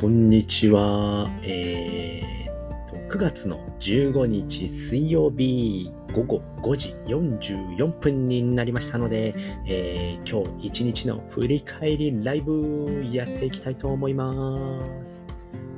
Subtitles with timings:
[0.00, 1.28] こんにちは。
[1.42, 9.34] えー、と、9月の15日水曜日午後5時44分になりましたので、
[9.66, 15.26] えー、今日一日の振り返りライブやっていきたいと思います。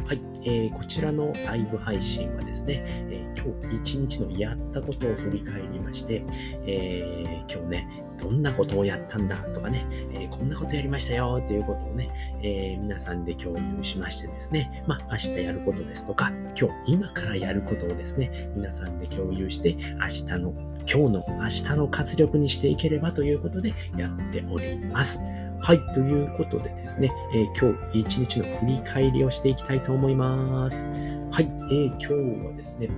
[0.05, 6.23] はい、えー、こちらのライブ配信はですね、えー、今日一日のやったことを振り返りまして、
[6.66, 12.10] えー、今日ね、どんなことをやったんだとかね、えー、こんなことやりましたよということをね、
[12.43, 25.21] えー、皆さんで共有しましてですね、まあ、明日やることですとか、今日、今からやることをですね、皆さんで共有して、明日の、今日の、明日の活力にしていければということでやっております。
[25.62, 25.95] はい。
[25.95, 30.87] ということでですね、えー、今日一日の振り返りをしていきたいと思います。
[30.87, 31.45] はい。
[31.45, 32.88] えー、今日はですね、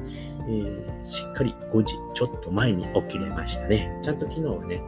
[0.43, 3.99] えー、しっかり5時ちょっと前に起きれましたね。
[4.03, 4.81] ちゃんと昨日はね、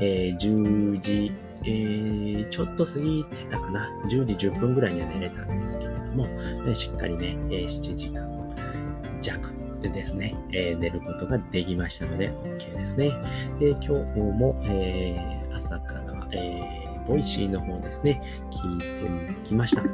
[0.00, 3.88] えー、10時、えー、ちょっと過ぎてたかな。
[4.10, 6.26] 10時10分ぐらいには寝れたんですけれども、
[6.68, 8.26] えしっかりね、え7時間
[9.20, 13.10] 弱でですね、え寝ることができましたので、OK ですね。
[13.58, 19.82] で、今日も、え朝からえー、ボイシーの方ですね、聞いてきました。
[19.82, 19.88] で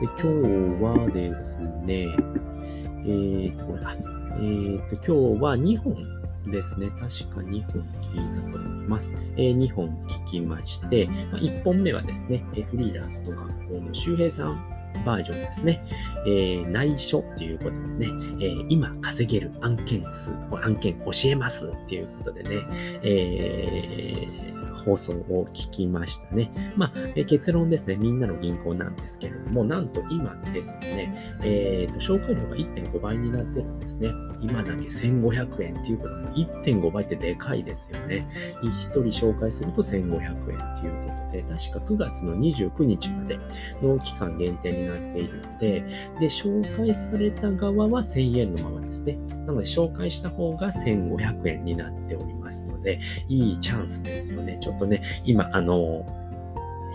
[0.00, 2.06] 今日はですね、
[3.04, 3.96] えーと、これか。
[4.36, 6.88] えーと、今日は2本ですね。
[7.00, 9.12] 確か2本聞いたと思います。
[9.36, 15.84] えー、2本聞きまして、まあ、1本目はですね、えフリーランスと学校の周平さんバージョンですね。
[16.26, 18.06] えー、内緒っていうことでね、
[18.40, 20.30] えー、今稼げる案件数、
[20.62, 22.50] 案件教えますっていうことでね、
[23.02, 26.50] えー放送を聞きましたね。
[26.76, 34.10] まあ、結論ですね、みんなの銀行なんですけれども、なんと今ですね、えーと、紹介料が1.5倍になってるんですね。
[34.40, 38.26] 今だけ1500円っていうことで、1.5倍ってでかいですよね。
[38.62, 43.38] 1人紹介すると1500円っていうことで、確か9月の29日まで
[43.82, 45.80] の期間限定になっているので、
[46.20, 49.16] で、紹介された側は1000円のままですね。
[49.46, 54.58] なので、紹介した方が1500円になっておりますので、いいチャンスですよね。
[54.62, 56.06] ちょっとね、今、あの、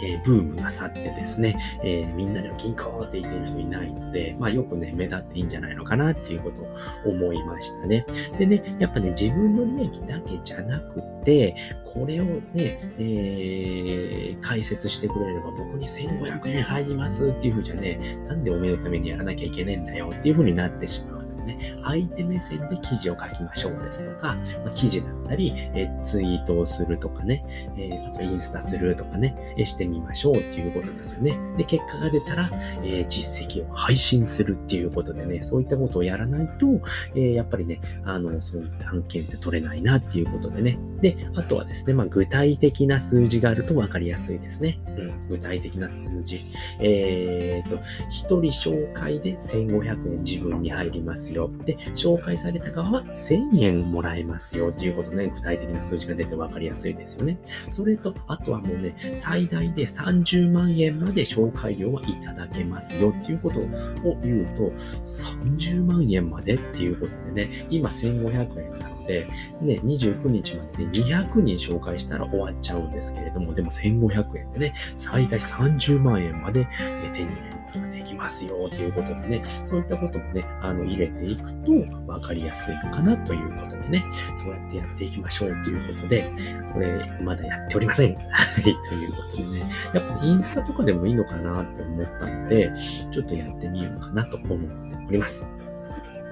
[0.02, 6.68] えー、ブームが去ってですね、えー、みんなで銀行って言ってる人いないので、まあよくね、目立っていいんじゃないのかなっていうことを
[7.06, 8.06] 思いましたね。
[8.38, 11.56] でね、やっぱね、自分の利益だけじゃなくて、
[11.86, 21.20] これをね、えー、解説してくれれば僕に1500円入りますっていうふうじゃね、なんでおめのためにやらなきゃいけないんだよっていうふうになってしまう。
[21.46, 27.46] ね、相手目線で記事を書きましょうですとか、まあ、記事だったり、えー、ツイートをするとかね、
[27.78, 31.38] えー、あとインスタするとかね、えー、してみましょうっていうことですよね。
[31.58, 32.50] で、結果が出たら、
[32.84, 36.82] え実績を配信するっていうことでね、そういったことをやらないと、
[37.16, 40.80] えやっぱりね、あの、そういった案件って取れないなっていうことでね。
[41.02, 44.80] で、あとはですね、まあ、具体的な数字があると分かりやすいですね。
[44.98, 46.42] うん、具体的な数字。
[46.80, 47.78] えっ、と、
[48.12, 51.50] 一人紹介で1500円自分に入りますよ。
[51.66, 57.38] で、紹介された側は1000円もらえますよということね、具体的な数字が出て分かりやすいですよね。
[57.70, 64.72] それと、あとはもうね、最大で30万円まで紹介料はいただけますよっていうことを言うと、
[65.04, 69.28] 30万円までっていうことでね、今1500円なので、
[69.62, 76.68] ね、29日までで200人紹介したら終わっちゃうんですけれども、でも1500円でね、最大30万円まで
[77.14, 77.59] 手に入れる
[78.00, 81.72] できますよということでね、そういったこともね、あの、入れていくと
[82.08, 84.06] 分かりやすいのかなということでね、
[84.42, 86.32] そうやってやっていきましょうということで、
[86.74, 88.16] これ、まだやっておりません。
[88.32, 92.72] はい、ということでね、やっぱインスタとかでもいいのかなと思ったので、
[93.12, 95.46] ちょっとやってみようかなと思っております。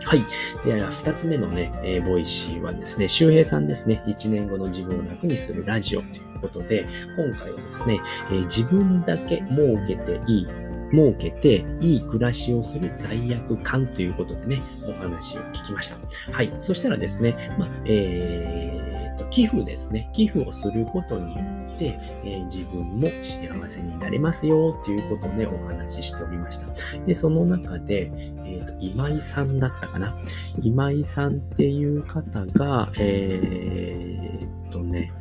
[0.05, 0.23] はい。
[0.63, 7.99] で、二つ目のね、えー、ボイシーはですね、周平さんですね、一年後の自分を楽にするラジオということで、今回はですね、
[8.29, 10.47] えー、自分だけ儲けていい
[10.91, 15.97] 儲けていい暮らしをする罪悪感ということでね、お話を聞きました。
[16.31, 16.53] はい。
[16.59, 20.09] そしたらですね、まあ、えー、と、寄付ですね。
[20.13, 21.41] 寄付をすることによ
[21.75, 26.67] って、えー、自分も幸せになれますよっていうことをね、お話ししておりました。
[27.05, 28.11] で、その中で、
[28.45, 30.15] えー、と、今井さんだったかな。
[30.61, 35.11] 今井さんっていう方が、えー、とね、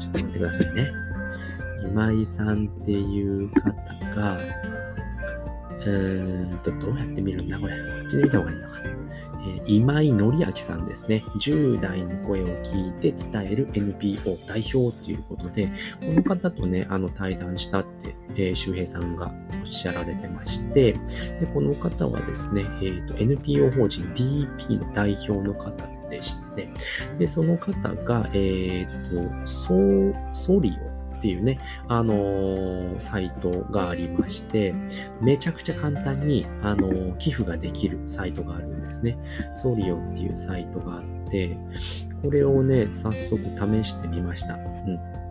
[0.00, 0.90] ちょっと待ってくださいね。
[1.90, 3.70] 今井さんっていう方
[4.14, 4.38] が、
[5.86, 7.74] えーと、どうやって見るんだこれ。
[7.76, 8.74] こっちで見た方がいいのか。
[9.46, 11.22] えー、今井紀明さんですね。
[11.38, 15.68] 10代の声を聞いて伝える NPO 代表ということで、
[16.00, 19.30] この方とね、あの対談したって、えー、周平さんが
[19.62, 20.98] おっしゃられてまして、で
[21.52, 25.70] この方はですね、えーと、NPO 法人 DP の代表の方
[26.08, 26.68] でして、
[27.18, 29.74] で、その方が、えっ、ー、と、ソ
[30.32, 30.93] ソリオ
[31.24, 34.74] っていうね、あのー、サイトがありまして、
[35.22, 39.16] めちゃくちゃ簡単に、あのー、寄付ができるサイトがあるんですね。
[39.54, 41.56] ソリオっていうサイトがあって、
[42.22, 44.52] これをね、早速試してみました。
[44.52, 45.23] うん。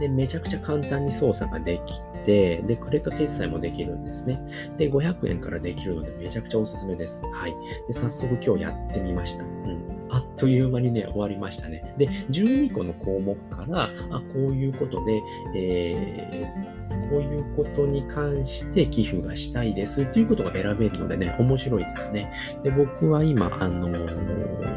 [0.00, 1.94] で、めちゃくちゃ簡単に操作ができ
[2.24, 4.40] て、で、クレカ決済もできるんですね。
[4.78, 7.22] で、500円からできるのでめちゃくちゃおすすめです。
[7.32, 7.54] はい。
[7.86, 9.44] で、早速今日やってみました。
[9.44, 10.00] うん。
[10.10, 11.94] あっという間にね、終わりましたね。
[11.98, 15.22] で、12個の項目から、あ、こういうことで、
[15.54, 22.32] えー、こういうことに関して寄付がしたいですっていうことが選べるのでね、面白いですね。
[22.64, 24.76] で、僕は今、あのー、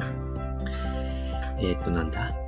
[1.60, 2.43] えっ、と、なんだ？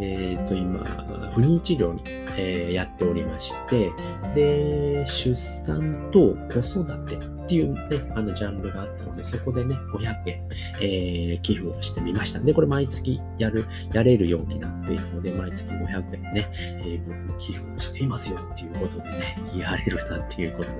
[0.00, 0.84] えっ、ー、と、今、
[1.32, 2.02] 不妊治療に、
[2.36, 3.90] えー、やっておりまして、
[4.34, 10.48] で、出産と子育てっていうね、あのジャンルがあったので、そこでね、500円、
[10.80, 12.40] えー、寄付をしてみました。
[12.40, 20.74] で、これ毎月やる、やれるようになっているので、毎月500円ね、えー、僕寄付をしていますよっていうことでね、やれるなっていうことで、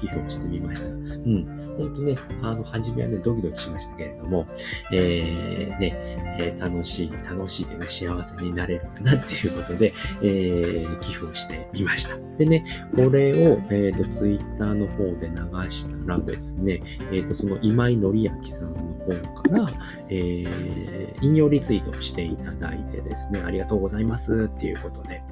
[0.00, 0.88] 寄付をしてみました。
[0.88, 1.66] うん。
[1.76, 4.46] 本当ね、あの、初めはね、ドキドキしましたけれども、
[4.92, 5.92] えー、ね、
[6.38, 9.92] えー、楽しい、楽しいでね、幸せになれるかなっていうことで、
[10.22, 12.16] えー、寄付をしてみました。
[12.38, 12.64] でね、
[12.96, 16.80] これを、えっ、ー、と、ツイッターの方で流したらですね、
[17.10, 19.68] え、ー、と、その今井紀明さんの方から、
[20.08, 25.22] えー、引用リツイートしていただいてですね、ありがとうございますっていうことで、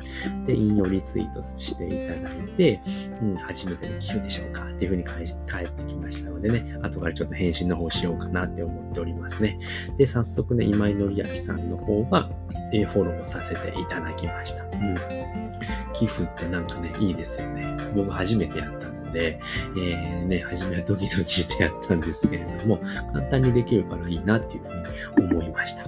[0.47, 2.81] で、引用リツイートしていただいて、
[3.23, 5.25] うん、初めての寄付でしょうかっていうふうに返
[5.65, 9.59] ってきましたのでね、後からちょっと返信の方しようかなって思っておりますね。
[9.99, 12.31] で、早速ね、今井紀明さんの方は、
[12.73, 14.65] えー、フォローさせていただきました。
[14.65, 14.94] うん。
[15.94, 17.76] 寄付ってなんかね、いいですよね。
[17.94, 18.84] 僕初めてやった
[19.14, 19.38] で、
[19.76, 22.78] えー、ね、初めはドキドキしてやったんですけれども、
[23.12, 24.62] 簡単にできるからいいなっていう
[25.16, 25.84] ふうに思いました。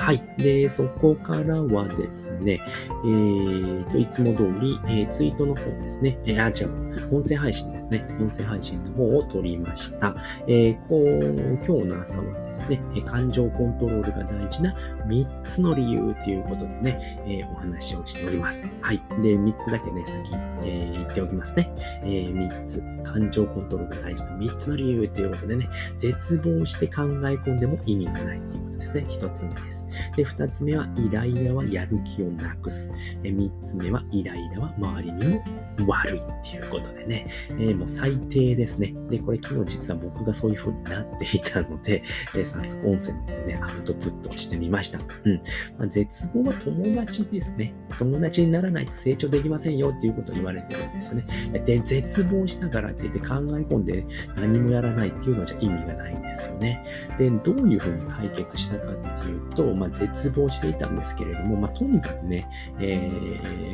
[0.00, 0.22] はい。
[0.38, 2.58] で、そこからはですね、
[3.04, 6.18] えーと、いつも通り、えー、ツイートの方ですね。
[6.24, 7.14] えー、あ、違う。
[7.14, 8.08] 音声配信ですね。
[8.18, 10.14] 音声配信の方を取りました。
[10.48, 14.74] えー、こう、今日の朝はですね、感情コントロールが大事な
[15.06, 18.64] 3つの理由ということでね、えー、お話をしております。
[18.80, 19.02] はい。
[19.22, 20.16] で、3つだけね、先、
[20.64, 21.70] えー、言っておきますね。
[22.04, 22.82] えー、3つ。
[23.04, 25.68] 感情コントロールが大事な3つの理由ということでね、
[25.98, 29.06] 絶望して考え込んでも意味がないというですね。
[29.08, 29.86] 1つ目です。
[30.16, 32.92] で、二つ目は、イライラはやる気をなくす。
[33.22, 35.42] え三つ目は、イライラは周りにも
[35.86, 38.94] 悪いっていうことでね、えー、もう最低ですね。
[39.08, 42.02] で、これ昨日実は僕がそういう風になっていたので、
[42.34, 44.98] えー、早速音声でね、アウトプットをしてみました。
[44.98, 45.36] うん。
[45.78, 47.74] まあ、絶望は友達ですね。
[47.98, 51.60] 友達にならないと成長できませんよっていうことを言われてるんですよね。
[51.66, 54.04] で、絶望したからって言って考え込んで
[54.36, 56.84] 何もやらないっていうのじゃ意味がないんですよね。
[57.18, 62.46] で、どういう風に解決ししたかっていうと、まあ、絶望していたんですけれども、まあ、とにかくね、
[62.78, 63.10] え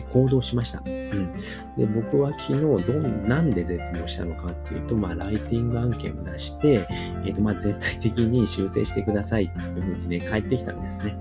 [0.08, 0.82] ー、行動しました。
[0.84, 1.32] うん。
[1.76, 6.87] で、僕は昨日どん、なんで絶望したのかっていうと、まあ、ライティング案件を出して、
[7.25, 11.16] えっ、ー、と、まあ、全体的に修正してくださいっていうふうにね、帰ってきたんですね。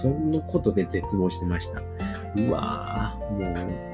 [0.00, 1.80] そんなことで絶望してました。
[1.80, 3.87] うわぁ、もう、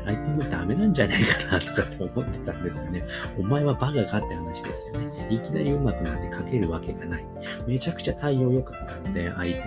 [0.00, 3.04] ライティングダメなんじゃないかなとかって思ってたんですよね。
[3.38, 5.26] お前はバカかって話ですよね。
[5.30, 7.24] いきなりうまくなって書けるわけがない。
[7.66, 9.62] めちゃくちゃ対応良かったので、相手、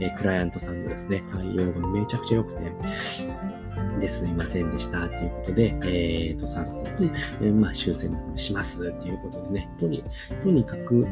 [0.00, 2.72] えクライアントさんのですね、対応がめちゃくちゃ良くて、
[4.00, 6.88] ですいませんでしたということで、えー、と、早速、
[7.40, 10.02] えー、まあ、修正しますということでね、とに
[10.42, 11.06] とにかく、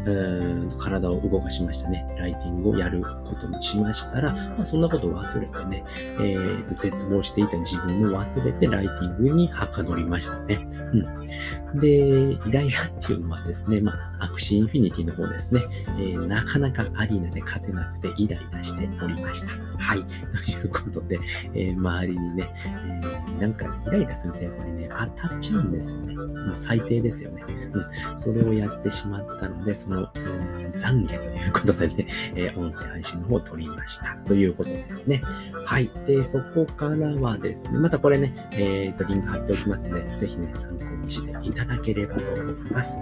[0.79, 2.07] 体を動かしましたね。
[2.19, 5.85] ライティングをやることにしましたら、まあ、そんなことを忘れてね、
[6.21, 10.67] えー、と絶望していた自分を忘れてライティングにはかどりましたね。
[10.93, 11.81] うん。
[11.81, 15.63] で、イライラっていうのはですね、まあ、アクシーインフィニティの方ですね、
[15.99, 19.49] えー、なかなかアリーナで勝てなくてイライラしておりました。
[19.79, 20.05] はい。
[20.45, 21.19] ということで、
[21.55, 26.15] えー、周りにね、うん、なんかイライラするとやっぱりね、当たっちゃうんですよね。
[26.15, 27.43] もう最低ですよね。
[27.47, 28.21] うん。
[28.21, 34.17] それをやってしまったので、その、うん、懺悔ということでね、えー、音声配信の方を取りました。
[34.27, 35.23] ということですね。
[35.65, 35.91] はい。
[36.07, 42.99] で、そこからはですね、またこれね、えっ、と、リンク貼っておきますので、ぜひね、参考にしていただければと思います。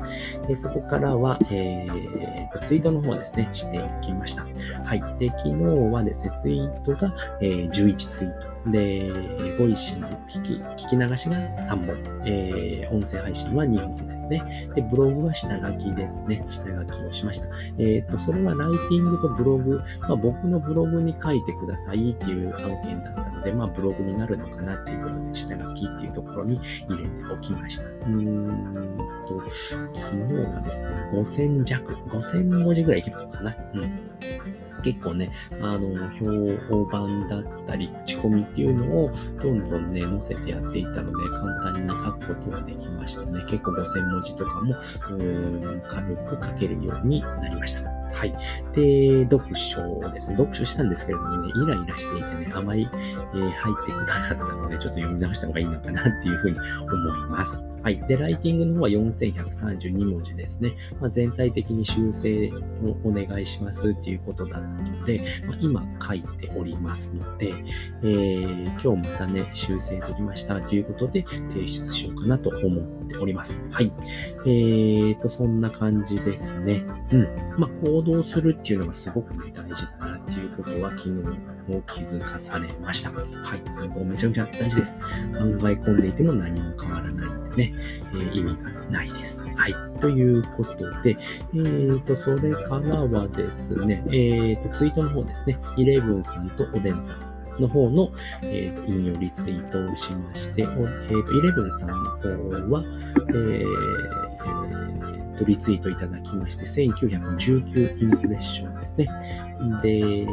[0.49, 4.45] でそこからは、えー、と、ツイートの方ですね、していきました。
[4.85, 5.00] はい。
[5.18, 5.54] で、昨日
[5.92, 8.71] はですね、ツイートが、えー、11ツイート。
[8.71, 10.52] で、ボイシーの聞き、
[10.85, 11.37] 聞き流しが
[11.68, 14.71] 3本、えー、音声配信は2本ですね。
[14.75, 16.45] で、ブログは下書きですね。
[16.50, 17.47] 下書きをしました。
[17.78, 27.85] えっ、ー、と、それはライティングとブログ、まあ、僕のブログに書いてくださいっていう案件だったので、まあ、ブログになるのかなっていうことで、下書きっていうところに入れておきました。
[27.85, 33.56] うーんと、昨日はですね、5000弱、5000文字ぐらいいけるのかな。
[33.75, 34.16] うん。
[34.87, 35.28] 結構ね、
[35.61, 39.11] あの、評判だったり、口コミっていうのを
[39.43, 43.45] どんどんね、載せてやっていったので、簡単にね書くことができましたね。
[43.49, 44.75] 結構5000文字とかも、
[45.11, 47.81] うーん軽く書けるようになりました。
[48.16, 48.33] はい。
[48.75, 50.37] で、読書ですね。
[50.37, 57.75] 読書したんですけれどもね、イライラしていてね、あまり、えー入ってこなかったので、ちょっと読み直した方がいいのかなっていうふうに思います。
[57.87, 58.00] はい。
[58.09, 60.75] で、ライティングの方は4132文字ですね。
[61.00, 62.50] まあ、全体的に修正
[62.85, 67.55] をお願いしますっていうことだったので、まあ、今書いておりますので、
[68.02, 73.62] えー今日またね、修正できましたということで提出しようかなと思っております。
[73.71, 73.93] はい。
[74.45, 76.85] えーと、そんな感じですね。
[77.12, 77.28] うん。
[77.57, 83.11] まあ、行動するっていうのがすごくね、大事だなっていうことは昨日も気づかされました。
[83.12, 83.23] は
[83.55, 83.61] い。
[83.81, 84.97] 行動めちゃめちゃ大事です。
[84.97, 87.73] 考え込んでいても何も変わらないのでね、
[88.12, 89.38] えー意味がないです。
[89.38, 89.75] はい。
[90.00, 91.16] ということで、
[91.54, 97.26] えーと、それからはですね、えーと、ツイートの方ですね、イレブンさんとおでんさん。
[97.61, 98.11] の方の、
[98.42, 102.28] えーと引用リツイートをしまして、えーと、イレブンさんの方
[102.71, 102.85] は、
[103.28, 109.09] えーえーと、リツイートいただきまして、1919インプレッションですね。
[109.83, 110.26] で、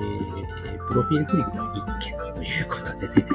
[0.89, 3.27] プロフィールクリックは1件ということでね、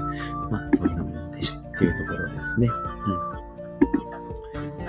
[0.50, 2.68] まあ、そんなものでしょっていうところですね。
[2.68, 3.25] うん。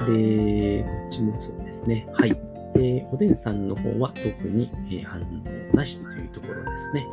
[0.08, 2.08] で、こっちもそうですね。
[2.14, 2.32] はい。
[2.74, 7.06] で、おでんさんの方は特に、え反応なしというところですね。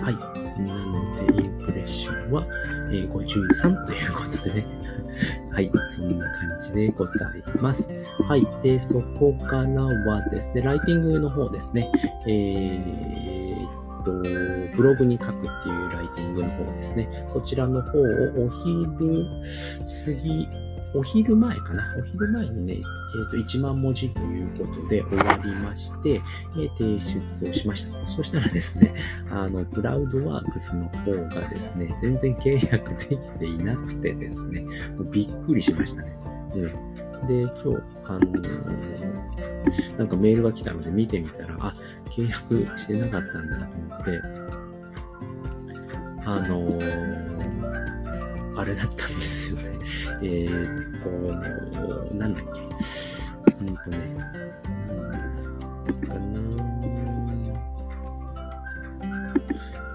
[0.00, 0.14] はい。
[0.62, 2.46] なので、インプレッションは、
[2.92, 4.66] え53ということでね。
[5.52, 5.70] はい。
[5.90, 7.88] そんな感じでございます。
[8.26, 8.46] はい。
[8.62, 11.90] で、そこからはですね、ライティングの方ですね。
[12.26, 14.12] えーっと、
[14.76, 17.26] ブログに書くっていうライティングの方ですね。
[17.28, 19.26] そちらの方をお昼
[20.06, 20.48] 過ぎ、
[20.94, 21.94] お昼前かな。
[21.98, 26.98] お昼前にね、えーっと、1万文字ということで終わりまして、えー提
[27.44, 28.10] 出をしました。
[28.10, 28.94] そしたらですね、
[29.30, 34.60] あの、クラウドワークスの方がですね、全然契約できていなくてですね、
[34.96, 36.18] もうびっくりしましたね。
[36.54, 37.66] うんで、今日、
[38.06, 41.74] あのーなんかメールが来たので見てみたら、あ、
[42.10, 44.20] 契約してなかったんだと思って、
[46.24, 47.39] あのー
[48.56, 49.78] あれだったんですよね。
[50.22, 52.50] えーっと、なんだっけ。
[53.64, 54.30] うんとね、なん
[56.00, 56.20] だかな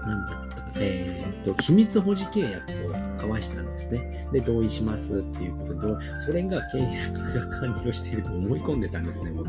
[0.06, 4.28] なんだったかえーっと、機密保持契約を交わしたんですね。
[4.32, 9.48] で、同意しますっていうことで、それが契約が完了していると思い込んでたんですね、僕。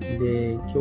[0.00, 0.78] で、今日、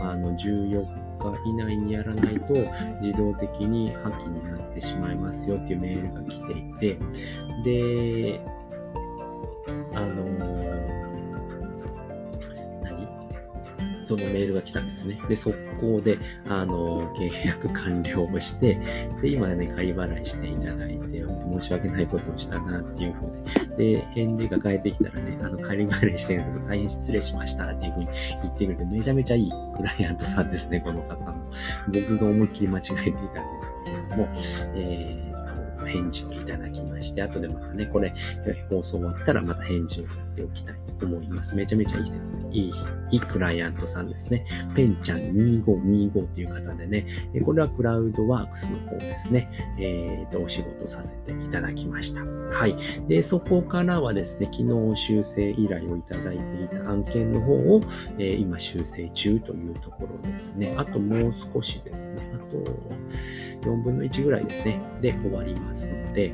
[0.00, 1.05] あの、14日
[1.44, 2.54] 以内にやらないと、
[3.00, 6.98] 自動的に破棄になってしまいますよっていうメールが来ていて、
[7.64, 8.40] で、
[9.94, 10.85] あの
[14.06, 15.20] そのメールが来たんですね。
[15.28, 18.78] で、速攻で、あの、契約完了をして、
[19.20, 21.24] で、今ね、仮払いしていただいて、
[21.60, 23.94] 申し訳ないことをしたなっていうふうに。
[23.94, 28.06] で、返事が返ってきたらね、あの、仮払いしてるけど大変失礼しましたっていうふうに
[28.42, 31.34] 言ってくれて、めちゃめちゃいいクライアントさんですね、この方も。
[31.88, 33.20] 僕が思いっきり間違えていたんで
[33.66, 34.28] すけれども、
[34.76, 35.35] えー、
[35.86, 38.14] 返事をいただきまして、後でまたね、これ、
[38.70, 41.54] 放送終わったらまた返事をやっておきたいと思います。
[41.54, 42.12] めちゃめちゃいい
[42.52, 42.72] いい、
[43.12, 44.46] いいクライアントさんですね。
[44.74, 47.06] ペンちゃん2525っていう方でね、
[47.44, 52.22] これはクラウドワークスの方ですね、えーと、お仕事させていただきました。
[52.24, 52.76] はい。
[53.08, 57.80] で、そこからはですね、昨日修正依頼をいただいていた案件の方を、
[58.18, 60.74] えー今修正中というところですね。
[60.76, 62.30] あともう少しですね。
[62.34, 64.80] あと4分の1ぐらいですね。
[65.00, 66.32] で終わりますので、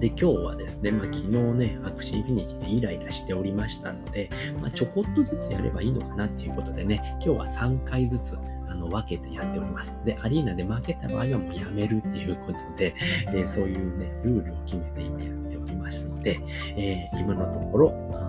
[0.00, 4.28] で、今日はですね、まあ、昨日ね、アクシーインフィニティでイライラしておりましたので、
[4.60, 8.36] まあ、ちょこっとずつやればいいのかなっていうことでね、今日は3回ずつ、
[8.68, 9.98] あの、分けてやっております。
[10.04, 12.94] で、アリーナで負けた場合はもうやめるっていうことで、
[13.28, 16.38] えーそういうね、ルールを決めて今やっておりますので、
[16.76, 18.25] えー今のところ、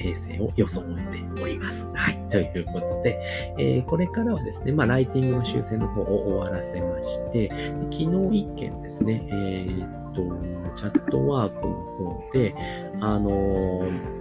[0.00, 1.86] 平静を装えております。
[1.94, 2.18] はい。
[2.30, 3.20] ということで、
[3.58, 7.48] えーこれからはですね、まあ、ライティングの修正の方を終わらせまして、
[7.90, 10.22] 昨日一件ですね、えーっと、
[10.76, 12.54] チャットワークの方で、
[13.00, 14.19] あのー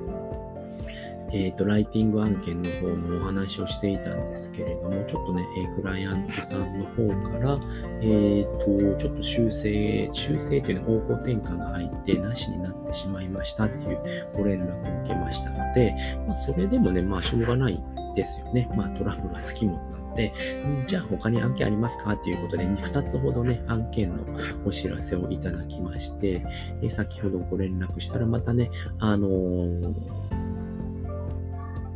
[1.31, 7.59] えっ、と、ライティング案件の方のお話をしていたんですけれども、ちょっとね、えクライアントさんの方から、
[8.01, 15.93] えっ、と、ちょっと修正、修正というの方向転換が入って、なしになってしまいましたっていうご連絡を受けましたので、
[16.27, 17.83] まあ、それでもね、まあ、しょうがない
[18.15, 18.67] ですよね。
[18.75, 20.33] まあ、トラブルはつきものなので、
[20.65, 24.23] んじゃあ他に案件ありますかっていうことで、2つほどね、案件の
[24.65, 26.43] お知らせをいただきまして、
[26.81, 30.38] え先ほどご連絡したらまたね、あのー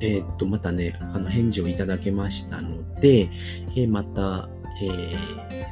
[0.03, 3.29] えー、っと、またね、あの、返事をいただけましたので、
[3.75, 4.49] えー、また、
[4.81, 5.15] え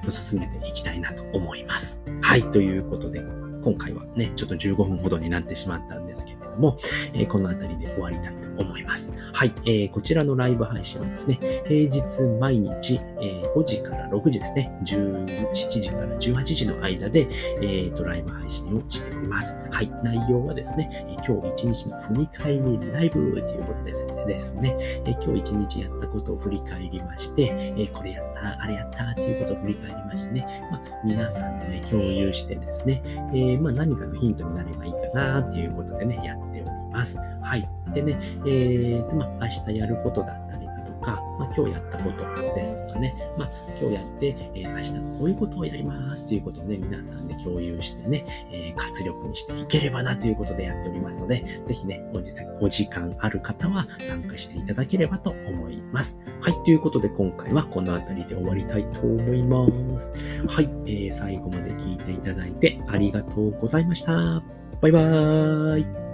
[0.01, 1.99] ー、と、進めていきたいなと思います。
[2.21, 3.19] はい、ということで、
[3.63, 6.77] 今回はね、ちょっと15分ほどになってしまったんですけどども、
[7.13, 9.11] えー、この辺りで終わりたいと思います。
[9.33, 12.01] はい、えー、こちらのライブ配信はですね、平日
[12.39, 17.27] 毎日、えー、5時から6時ですね、17時から18時の間で、
[17.61, 19.57] えー、と、ライブ配信をしております。
[19.71, 37.17] はい、内容はですね、今日一日の振り返りライブということですねですね、え今日一日やったことを振り返りまして、えこれやった、あれやったっていうことを振り返りましてね、まあ、皆さんでね、共有してですね、えー、まあ、何かのヒントになればいいかなっていうことでね、やっております。
[37.17, 37.67] はい。
[37.93, 42.17] でね、えー、まあ、明日やることだったりだとか、まあ、今日やったこと
[42.55, 52.31] ですとかね、まあ、今日やって、えー、明日こういうことをやりますということをね、皆さんで共有してね、えー、活力にしていければなということでやっておりますので、ぜひね、お時
[52.61, 56.19] お時間ある方は参加していただければと思います。
[56.41, 59.67] はい、ということで今回はこの辺りで終わりたいと思いま
[59.99, 60.13] す。
[60.47, 64.43] はい、えー、最後まで聞いていただいてありがとうございました。
[64.81, 66.10] バイバーイ。